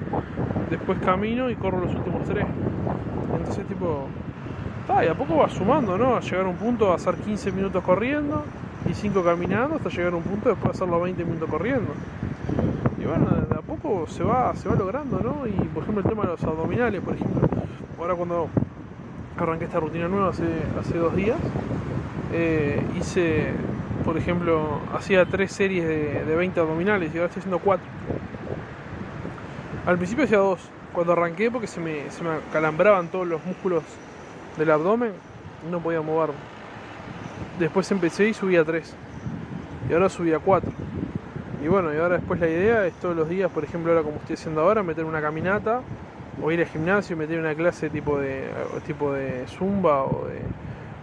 después 0.71 0.97
camino 0.99 1.51
y 1.51 1.55
corro 1.55 1.81
los 1.81 1.93
últimos 1.93 2.23
3. 2.27 2.43
Entonces 3.37 3.67
tipo, 3.67 4.07
y 5.03 5.07
a 5.07 5.13
poco 5.13 5.35
va 5.35 5.49
sumando, 5.49 5.97
¿no? 5.97 6.15
A 6.15 6.21
llegar 6.21 6.45
a 6.45 6.49
un 6.49 6.55
punto 6.55 6.91
a 6.91 6.95
hacer 6.95 7.15
15 7.15 7.51
minutos 7.51 7.83
corriendo 7.83 8.43
y 8.89 8.93
5 8.93 9.21
caminando 9.23 9.75
hasta 9.75 9.89
llegar 9.89 10.13
a 10.13 10.15
un 10.15 10.23
punto 10.23 10.49
después 10.49 10.71
de 10.71 10.77
hacer 10.77 10.87
los 10.87 11.03
20 11.03 11.25
minutos 11.25 11.49
corriendo. 11.49 11.93
Y 12.97 13.05
bueno, 13.05 13.25
de 13.25 13.55
a 13.55 13.61
poco 13.61 14.07
se 14.07 14.23
va, 14.23 14.55
se 14.55 14.69
va 14.69 14.75
logrando, 14.75 15.19
¿no? 15.19 15.45
Y 15.45 15.51
por 15.51 15.83
ejemplo 15.83 16.03
el 16.03 16.09
tema 16.09 16.23
de 16.23 16.29
los 16.29 16.43
abdominales, 16.43 17.01
por 17.01 17.15
ejemplo. 17.15 17.47
Ahora 17.99 18.15
cuando 18.15 18.47
arranqué 19.37 19.65
esta 19.65 19.79
rutina 19.79 20.07
nueva 20.07 20.29
hace, 20.29 20.47
hace 20.79 20.97
dos 20.97 21.15
días, 21.15 21.37
eh, 22.33 22.81
hice, 22.97 23.51
por 24.05 24.17
ejemplo, 24.17 24.79
hacía 24.95 25.25
tres 25.25 25.51
series 25.51 25.85
de, 25.85 26.23
de, 26.25 26.35
20 26.35 26.59
abdominales 26.59 27.13
y 27.13 27.17
ahora 27.17 27.27
estoy 27.27 27.41
haciendo 27.41 27.59
cuatro. 27.59 27.85
Al 29.85 29.97
principio 29.97 30.23
hacía 30.23 30.39
dos, 30.39 30.59
cuando 30.93 31.13
arranqué 31.13 31.51
porque 31.51 31.67
se 31.67 31.79
me, 31.79 32.09
se 32.09 32.23
me 32.23 32.31
calambraban 32.51 33.09
todos 33.09 33.27
los 33.27 33.45
músculos 33.45 33.83
del 34.57 34.71
abdomen, 34.71 35.11
no 35.69 35.79
podía 35.79 36.01
moverme. 36.01 36.35
Después 37.59 37.89
empecé 37.91 38.29
y 38.29 38.33
subí 38.33 38.55
a 38.55 38.63
tres. 38.63 38.95
Y 39.89 39.93
ahora 39.93 40.09
subí 40.09 40.33
a 40.33 40.39
cuatro. 40.39 40.71
Y 41.63 41.67
bueno, 41.67 41.93
y 41.93 41.97
ahora 41.97 42.17
después 42.17 42.39
la 42.39 42.47
idea 42.47 42.85
es 42.85 42.93
todos 42.95 43.15
los 43.15 43.27
días, 43.29 43.49
por 43.51 43.63
ejemplo, 43.63 43.91
ahora 43.91 44.03
como 44.03 44.17
estoy 44.17 44.35
haciendo 44.35 44.61
ahora, 44.61 44.83
meter 44.83 45.05
una 45.05 45.21
caminata 45.21 45.81
o 46.41 46.51
ir 46.51 46.59
al 46.59 46.67
gimnasio 46.67 47.15
y 47.15 47.19
meter 47.19 47.39
una 47.39 47.55
clase 47.55 47.89
tipo 47.89 48.19
de 48.19 48.43
tipo 48.85 49.11
de 49.11 49.47
zumba 49.47 50.03
o 50.03 50.27
de 50.27 50.39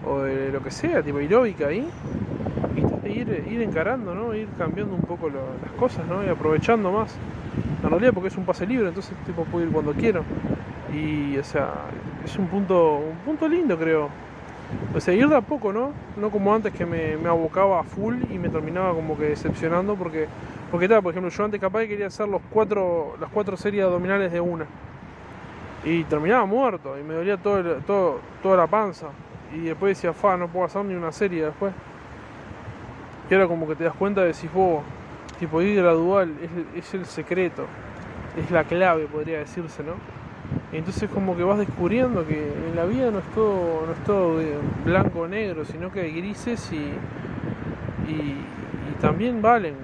o 0.06 0.20
de 0.20 0.52
lo 0.52 0.62
que 0.62 0.70
sea, 0.70 1.02
tipo 1.02 1.18
aeróbica 1.18 1.68
ahí, 1.68 1.88
y 3.04 3.08
ir, 3.08 3.44
ir 3.50 3.62
encarando, 3.62 4.14
¿no? 4.14 4.34
Ir 4.34 4.48
cambiando 4.58 4.94
un 4.94 5.02
poco 5.02 5.28
las 5.28 5.72
cosas, 5.78 6.06
¿no? 6.06 6.24
Y 6.24 6.28
aprovechando 6.28 6.92
más. 6.92 7.14
En 7.82 7.90
realidad 7.90 8.12
porque 8.12 8.28
es 8.28 8.36
un 8.36 8.44
pase 8.44 8.66
libre, 8.66 8.88
entonces 8.88 9.14
tipo 9.26 9.44
puedo 9.44 9.66
ir 9.66 9.72
cuando 9.72 9.92
quiero. 9.92 10.22
Y 10.94 11.36
o 11.38 11.44
sea, 11.44 11.72
es 12.24 12.36
un 12.36 12.46
punto, 12.46 12.96
un 12.98 13.16
punto 13.24 13.48
lindo 13.48 13.76
creo. 13.78 14.08
O 14.94 15.00
sea, 15.00 15.12
ir 15.14 15.28
de 15.28 15.36
a 15.36 15.40
poco, 15.40 15.72
¿no? 15.72 15.92
No 16.16 16.30
como 16.30 16.54
antes 16.54 16.72
que 16.72 16.86
me, 16.86 17.16
me 17.16 17.28
abocaba 17.28 17.80
a 17.80 17.82
full 17.82 18.16
y 18.30 18.38
me 18.38 18.48
terminaba 18.48 18.94
como 18.94 19.16
que 19.16 19.24
decepcionando 19.24 19.94
porque, 19.94 20.26
porque 20.70 20.88
tal, 20.88 21.02
por 21.02 21.12
ejemplo, 21.12 21.30
yo 21.30 21.44
antes 21.44 21.60
capaz 21.60 21.86
quería 21.86 22.06
hacer 22.06 22.28
los 22.28 22.40
cuatro, 22.50 23.16
las 23.20 23.30
cuatro 23.30 23.56
series 23.56 23.84
abdominales 23.84 24.32
de 24.32 24.40
una. 24.40 24.66
Y 25.84 26.04
terminaba 26.04 26.46
muerto 26.46 26.98
y 26.98 27.02
me 27.02 27.14
dolía 27.14 27.36
todo, 27.36 27.62
todo 27.86 28.20
toda 28.42 28.56
la 28.56 28.66
panza. 28.66 29.08
Y 29.54 29.60
después 29.60 29.96
decía, 29.96 30.12
fa, 30.12 30.36
no 30.36 30.48
puedo 30.48 30.66
hacer 30.66 30.84
ni 30.84 30.94
una 30.94 31.12
serie 31.12 31.44
después. 31.44 31.74
Y 33.28 33.34
ahora 33.34 33.48
como 33.48 33.66
que 33.66 33.74
te 33.74 33.84
das 33.84 33.94
cuenta 33.94 34.22
de 34.22 34.32
si 34.34 34.48
vos, 34.48 34.82
tipo 35.38 35.60
ir 35.60 35.76
gradual 35.82 36.34
es, 36.42 36.84
es 36.84 36.94
el 36.94 37.06
secreto, 37.06 37.66
es 38.36 38.50
la 38.50 38.64
clave, 38.64 39.06
podría 39.06 39.38
decirse, 39.38 39.82
¿no? 39.82 39.94
Entonces 40.72 41.08
como 41.08 41.36
que 41.36 41.44
vas 41.44 41.58
descubriendo 41.58 42.26
que 42.26 42.52
en 42.52 42.74
la 42.74 42.84
vida 42.84 43.10
no 43.10 43.20
es 43.20 43.24
todo, 43.34 43.84
no 43.86 43.92
es 43.92 44.04
todo 44.04 44.40
blanco 44.84 45.20
o 45.20 45.28
negro, 45.28 45.64
sino 45.64 45.92
que 45.92 46.00
hay 46.00 46.12
grises 46.12 46.70
y, 46.72 46.92
también 49.00 49.42
valen. 49.42 49.74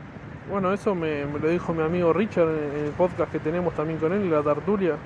Bueno, 0.50 0.72
eso 0.72 0.94
me, 0.94 1.24
lo 1.24 1.48
dijo 1.48 1.72
mi 1.74 1.82
amigo 1.82 2.12
Richard 2.12 2.48
en, 2.48 2.86
el 2.86 2.90
podcast 2.92 3.30
que 3.30 3.38
tenemos 3.38 3.74
también 3.74 3.98
con 3.98 4.12
él, 4.12 4.30
La 4.30 4.42
Tertulia, 4.42 4.96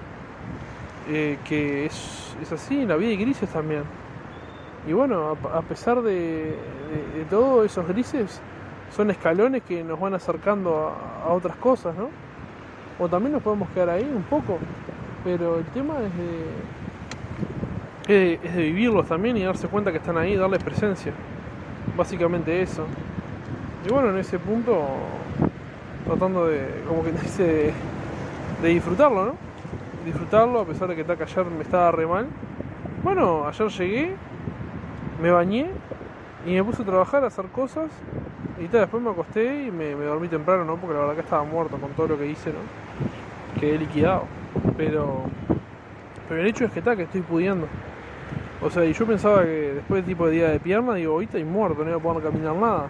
eh, 1.10 1.38
que 1.44 1.86
es, 1.86 2.36
así, 2.52 2.82
en 2.82 2.88
la 2.88 2.96
vida 2.96 3.10
hay 3.10 3.16
grises 3.16 3.48
también. 3.50 3.82
Y 4.88 4.92
bueno, 4.92 5.36
a, 5.52 5.58
a 5.58 5.62
pesar 5.62 6.00
de, 6.02 6.12
de, 6.12 7.18
de 7.18 7.24
todo, 7.28 7.64
esos 7.64 7.86
grises 7.88 8.40
son 8.94 9.10
escalones 9.10 9.62
que 9.62 9.82
nos 9.82 9.98
van 9.98 10.14
acercando 10.14 10.88
a, 10.88 11.24
a 11.24 11.28
otras 11.32 11.56
cosas, 11.56 11.94
¿no? 11.96 12.08
O 12.98 13.08
también 13.08 13.32
nos 13.32 13.42
podemos 13.42 13.68
quedar 13.70 13.90
ahí 13.90 14.10
un 14.14 14.22
poco, 14.22 14.58
pero 15.24 15.58
el 15.58 15.64
tema 15.64 15.94
es 16.04 16.12
de, 18.06 18.34
es 18.44 18.54
de, 18.54 18.62
vivirlos 18.62 19.06
también 19.06 19.36
y 19.38 19.42
darse 19.42 19.66
cuenta 19.68 19.90
que 19.90 19.96
están 19.96 20.18
ahí, 20.18 20.36
darles 20.36 20.62
presencia. 20.62 21.12
Básicamente 21.96 22.60
eso. 22.60 22.84
Y 23.86 23.92
bueno, 23.92 24.10
en 24.10 24.18
ese 24.18 24.38
punto, 24.38 24.84
tratando 26.04 26.46
de, 26.46 26.68
como 26.86 27.02
que 27.02 27.12
dice, 27.22 27.72
de, 28.60 28.68
disfrutarlo, 28.68 29.24
¿no? 29.24 29.34
Disfrutarlo 30.04 30.60
a 30.60 30.66
pesar 30.66 30.88
de 30.88 30.96
que 30.96 31.04
Taca 31.04 31.24
ayer 31.24 31.46
me 31.46 31.62
estaba 31.62 31.90
re 31.90 32.06
mal. 32.06 32.26
Bueno, 33.02 33.46
ayer 33.46 33.68
llegué, 33.68 34.14
me 35.22 35.30
bañé 35.30 35.70
y 36.46 36.52
me 36.52 36.62
puse 36.62 36.82
a 36.82 36.84
trabajar, 36.84 37.24
a 37.24 37.28
hacer 37.28 37.46
cosas. 37.46 37.90
Y 38.62 38.66
tal, 38.68 38.82
después 38.82 39.02
me 39.02 39.10
acosté 39.10 39.64
y 39.64 39.70
me 39.70 39.94
dormí 39.94 40.28
temprano, 40.28 40.66
¿no? 40.66 40.76
Porque 40.76 40.92
la 40.92 41.00
verdad 41.00 41.14
que 41.14 41.22
estaba 41.22 41.44
muerto 41.44 41.78
con 41.78 41.90
todo 41.92 42.08
lo 42.08 42.18
que 42.18 42.26
hice, 42.26 42.50
¿no? 42.50 43.60
Quedé 43.60 43.78
liquidado. 43.78 44.26
Pero, 44.76 45.22
pero 46.28 46.40
el 46.40 46.46
hecho 46.46 46.64
es 46.64 46.72
que 46.72 46.80
está, 46.80 46.96
que 46.96 47.02
estoy 47.02 47.22
pudiendo. 47.22 47.66
O 48.62 48.70
sea, 48.70 48.84
y 48.84 48.92
yo 48.92 49.06
pensaba 49.06 49.42
que 49.42 49.74
después 49.74 50.04
de 50.04 50.08
tipo 50.12 50.26
de 50.26 50.32
día 50.32 50.48
de 50.48 50.58
pierna, 50.58 50.94
digo, 50.94 51.12
ahorita 51.12 51.38
estoy 51.38 51.50
muerto, 51.50 51.84
no 51.84 51.90
iba 51.90 51.98
a 51.98 52.02
poder 52.02 52.22
caminar 52.22 52.54
nada. 52.54 52.88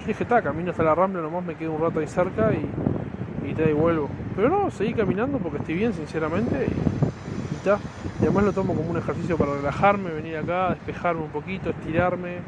Yo 0.00 0.06
dije, 0.06 0.24
está, 0.24 0.42
camino 0.42 0.72
hasta 0.72 0.82
la 0.82 0.94
rambla 0.94 1.22
nomás, 1.22 1.44
me 1.44 1.54
quedo 1.54 1.72
un 1.72 1.80
rato 1.80 2.00
ahí 2.00 2.08
cerca 2.08 2.50
y, 2.52 3.48
y, 3.48 3.54
ta, 3.54 3.62
y 3.68 3.72
vuelvo. 3.72 4.08
Pero 4.34 4.48
no, 4.48 4.70
seguí 4.70 4.94
caminando 4.94 5.38
porque 5.38 5.58
estoy 5.58 5.76
bien, 5.76 5.92
sinceramente. 5.92 6.66
Y, 6.66 7.54
y 7.54 7.58
ta. 7.64 7.78
Y 8.20 8.24
además 8.24 8.44
lo 8.44 8.52
tomo 8.52 8.74
como 8.74 8.90
un 8.90 8.96
ejercicio 8.96 9.36
para 9.36 9.54
relajarme, 9.54 10.10
venir 10.10 10.36
acá, 10.36 10.70
despejarme 10.70 11.22
un 11.22 11.30
poquito, 11.30 11.70
estirarme, 11.70 12.38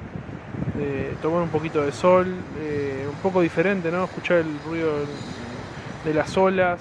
eh, 0.79 1.15
tomar 1.23 1.43
un 1.43 1.49
poquito 1.51 1.83
de 1.83 1.93
sol, 1.93 2.27
eh, 2.59 3.07
un 3.09 3.17
poco 3.23 3.41
diferente, 3.41 3.91
¿no? 3.93 4.05
Escuchar 4.05 4.39
el 4.39 4.59
ruido 4.67 4.91
de 6.05 6.15
las 6.15 6.37
olas. 6.37 6.81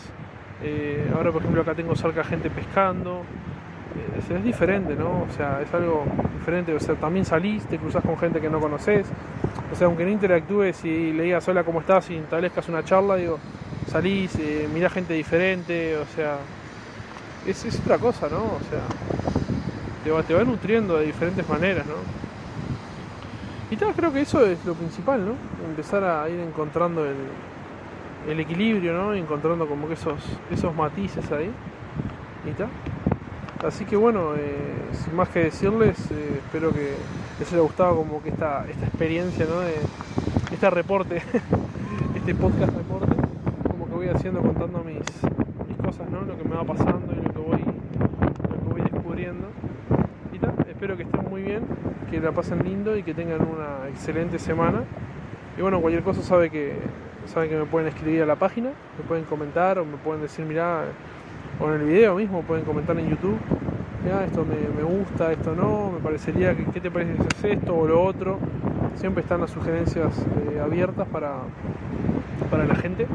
Eh, 0.64 1.12
ahora, 1.14 1.32
por 1.32 1.42
ejemplo, 1.42 1.62
acá 1.62 1.76
tengo 1.76 1.96
cerca 1.96 2.24
gente 2.24 2.50
pescando. 2.50 3.24
Eh, 3.96 4.36
es, 4.36 4.44
diferente, 4.44 4.96
¿no? 4.96 5.28
O 5.30 5.34
sea, 5.36 5.62
es 5.62 5.74
algo 5.74 6.06
diferente. 6.40 6.74
O 6.74 6.80
sea, 6.80 6.96
también 6.96 7.26
salís, 7.26 7.66
te 7.66 7.78
cruzas 7.78 8.04
con 8.04 8.18
gente 8.18 8.40
que 8.40 8.50
no 8.50 8.60
conoces. 8.60 9.06
O 9.72 9.76
sea, 9.76 9.88
aunque 9.88 10.06
no 10.06 10.12
interactúes 10.12 10.84
y 10.86 11.12
le 11.14 11.24
digas 11.24 11.48
hola, 11.48 11.64
¿cómo 11.64 11.82
estás? 11.82 12.10
y 12.10 12.16
establezcas 12.16 12.70
una 12.70 12.84
charla, 12.84 13.16
digo, 13.16 13.40
salís, 13.88 14.36
eh, 14.40 14.68
mirás 14.74 14.94
gente 14.94 15.14
diferente, 15.14 15.98
o 15.98 16.06
sea, 16.06 16.38
es, 17.46 17.66
es 17.66 17.80
otra 17.80 17.98
cosa, 17.98 18.30
¿no? 18.30 18.38
O 18.38 18.60
sea, 18.70 18.82
te 20.04 20.12
va, 20.12 20.22
te 20.24 20.34
va 20.34 20.44
nutriendo 20.44 20.98
de 20.98 21.08
diferentes 21.08 21.48
maneras, 21.50 21.86
¿no? 21.88 21.96
Y 23.72 23.76
tal, 23.76 23.94
creo 23.94 24.14
que 24.14 24.22
eso 24.22 24.46
es 24.46 24.64
lo 24.66 24.76
principal, 24.76 25.26
¿no? 25.26 25.34
Empezar 25.68 26.04
a 26.04 26.30
ir 26.30 26.40
encontrando 26.40 27.04
el, 27.06 27.16
el 28.28 28.40
equilibrio, 28.40 28.94
¿no? 28.94 29.14
Encontrando 29.14 29.68
como 29.68 29.88
que 29.88 29.94
esos, 29.94 30.22
esos 30.52 30.76
matices 30.76 31.32
ahí. 31.32 31.52
Y. 32.46 33.66
Así 33.66 33.86
que 33.86 33.96
bueno, 33.96 34.36
eh, 34.36 34.92
sin 34.92 35.16
más 35.16 35.30
que 35.30 35.46
decirles, 35.46 35.98
eh, 36.12 36.40
espero 36.44 36.72
que 36.74 36.96
les 37.40 37.54
haya 37.54 37.62
gustado 37.62 37.96
como 37.96 38.22
que 38.22 38.30
esta, 38.30 38.66
esta 38.70 38.86
experiencia, 38.86 39.46
¿no? 39.46 39.62
De 39.62 39.76
este 40.52 40.70
reporte, 40.70 41.22
este 42.16 42.36
podcast 42.36 42.76
reporte, 42.76 43.16
como 43.70 43.88
que 43.88 43.94
voy 43.94 44.08
haciendo 44.10 44.42
contando 44.42 44.84
mis, 44.84 44.98
mis 45.68 45.78
cosas, 45.78 46.10
¿no? 46.10 46.22
Lo 46.22 46.38
que 46.38 46.44
me 46.44 46.56
va 46.56 46.66
pasando 46.66 47.14
y 47.14 47.26
lo 47.26 47.32
que 47.32 47.40
voy, 47.40 47.62
lo 47.62 48.68
que 48.68 48.74
voy 48.74 48.82
descubriendo. 48.82 49.48
Y 50.34 50.70
espero 50.70 50.98
que 50.98 51.04
estén 51.04 51.30
muy 51.30 51.42
bien, 51.42 51.64
que 52.12 52.20
la 52.20 52.34
pasen 52.34 52.64
lindo 52.66 52.98
y 52.98 53.04
que 53.04 53.14
tengan 53.14 53.42
una 53.42 53.88
excelente 53.88 54.40
semana. 54.40 54.84
Y 55.58 55.62
bueno, 55.62 55.80
cualquier 55.80 56.04
cosa 56.04 56.22
sabe 56.22 56.50
que 56.50 56.78
saben 57.28 57.50
que 57.50 57.58
me 57.58 57.66
pueden 57.66 57.88
escribir 57.88 58.24
a 58.24 58.26
la 58.26 58.36
página, 58.36 58.70
me 58.98 59.04
pueden 59.08 59.24
comentar 59.26 59.80
o 59.80 59.86
me 59.86 59.98
pueden 59.98 60.22
decir, 60.22 60.46
mirá, 60.46 60.84
o 61.60 61.68
en 61.68 61.82
el 61.82 61.88
video 61.88 62.16
mismo, 62.16 62.42
pueden 62.42 62.66
comentar 62.66 62.98
en 63.00 63.10
YouTube, 63.10 63.38
mirá, 64.04 64.26
esto 64.26 64.46
me, 64.46 64.84
gusta, 64.84 65.32
esto 65.32 65.56
no, 65.56 65.92
me 65.92 66.00
parecería 66.00 66.56
que 66.56 66.66
qué 66.66 66.80
te 66.80 66.92
parece 66.92 67.16
si 67.16 67.22
haces 67.22 67.58
esto 67.58 67.76
o 67.76 67.88
lo 67.88 68.04
otro. 68.04 68.40
Siempre 68.96 69.24
están 69.24 69.42
las 69.42 69.52
sugerencias 69.52 70.26
eh, 70.52 70.60
abiertas 70.60 71.08
para, 71.08 71.40
para 72.52 72.66
la 72.66 72.76
gente. 72.76 73.08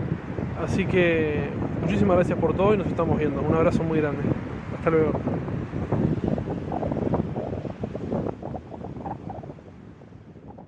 Así 0.64 0.86
que 0.86 1.44
muchísimas 1.82 2.16
gracias 2.16 2.38
por 2.38 2.54
todo 2.54 2.74
y 2.74 2.78
nos 2.78 2.88
estamos 2.88 3.18
viendo. 3.18 3.40
Un 3.40 3.54
abrazo 3.54 3.84
muy 3.84 4.00
grande. 4.00 4.22
Hasta 4.76 4.90
luego. 4.90 5.12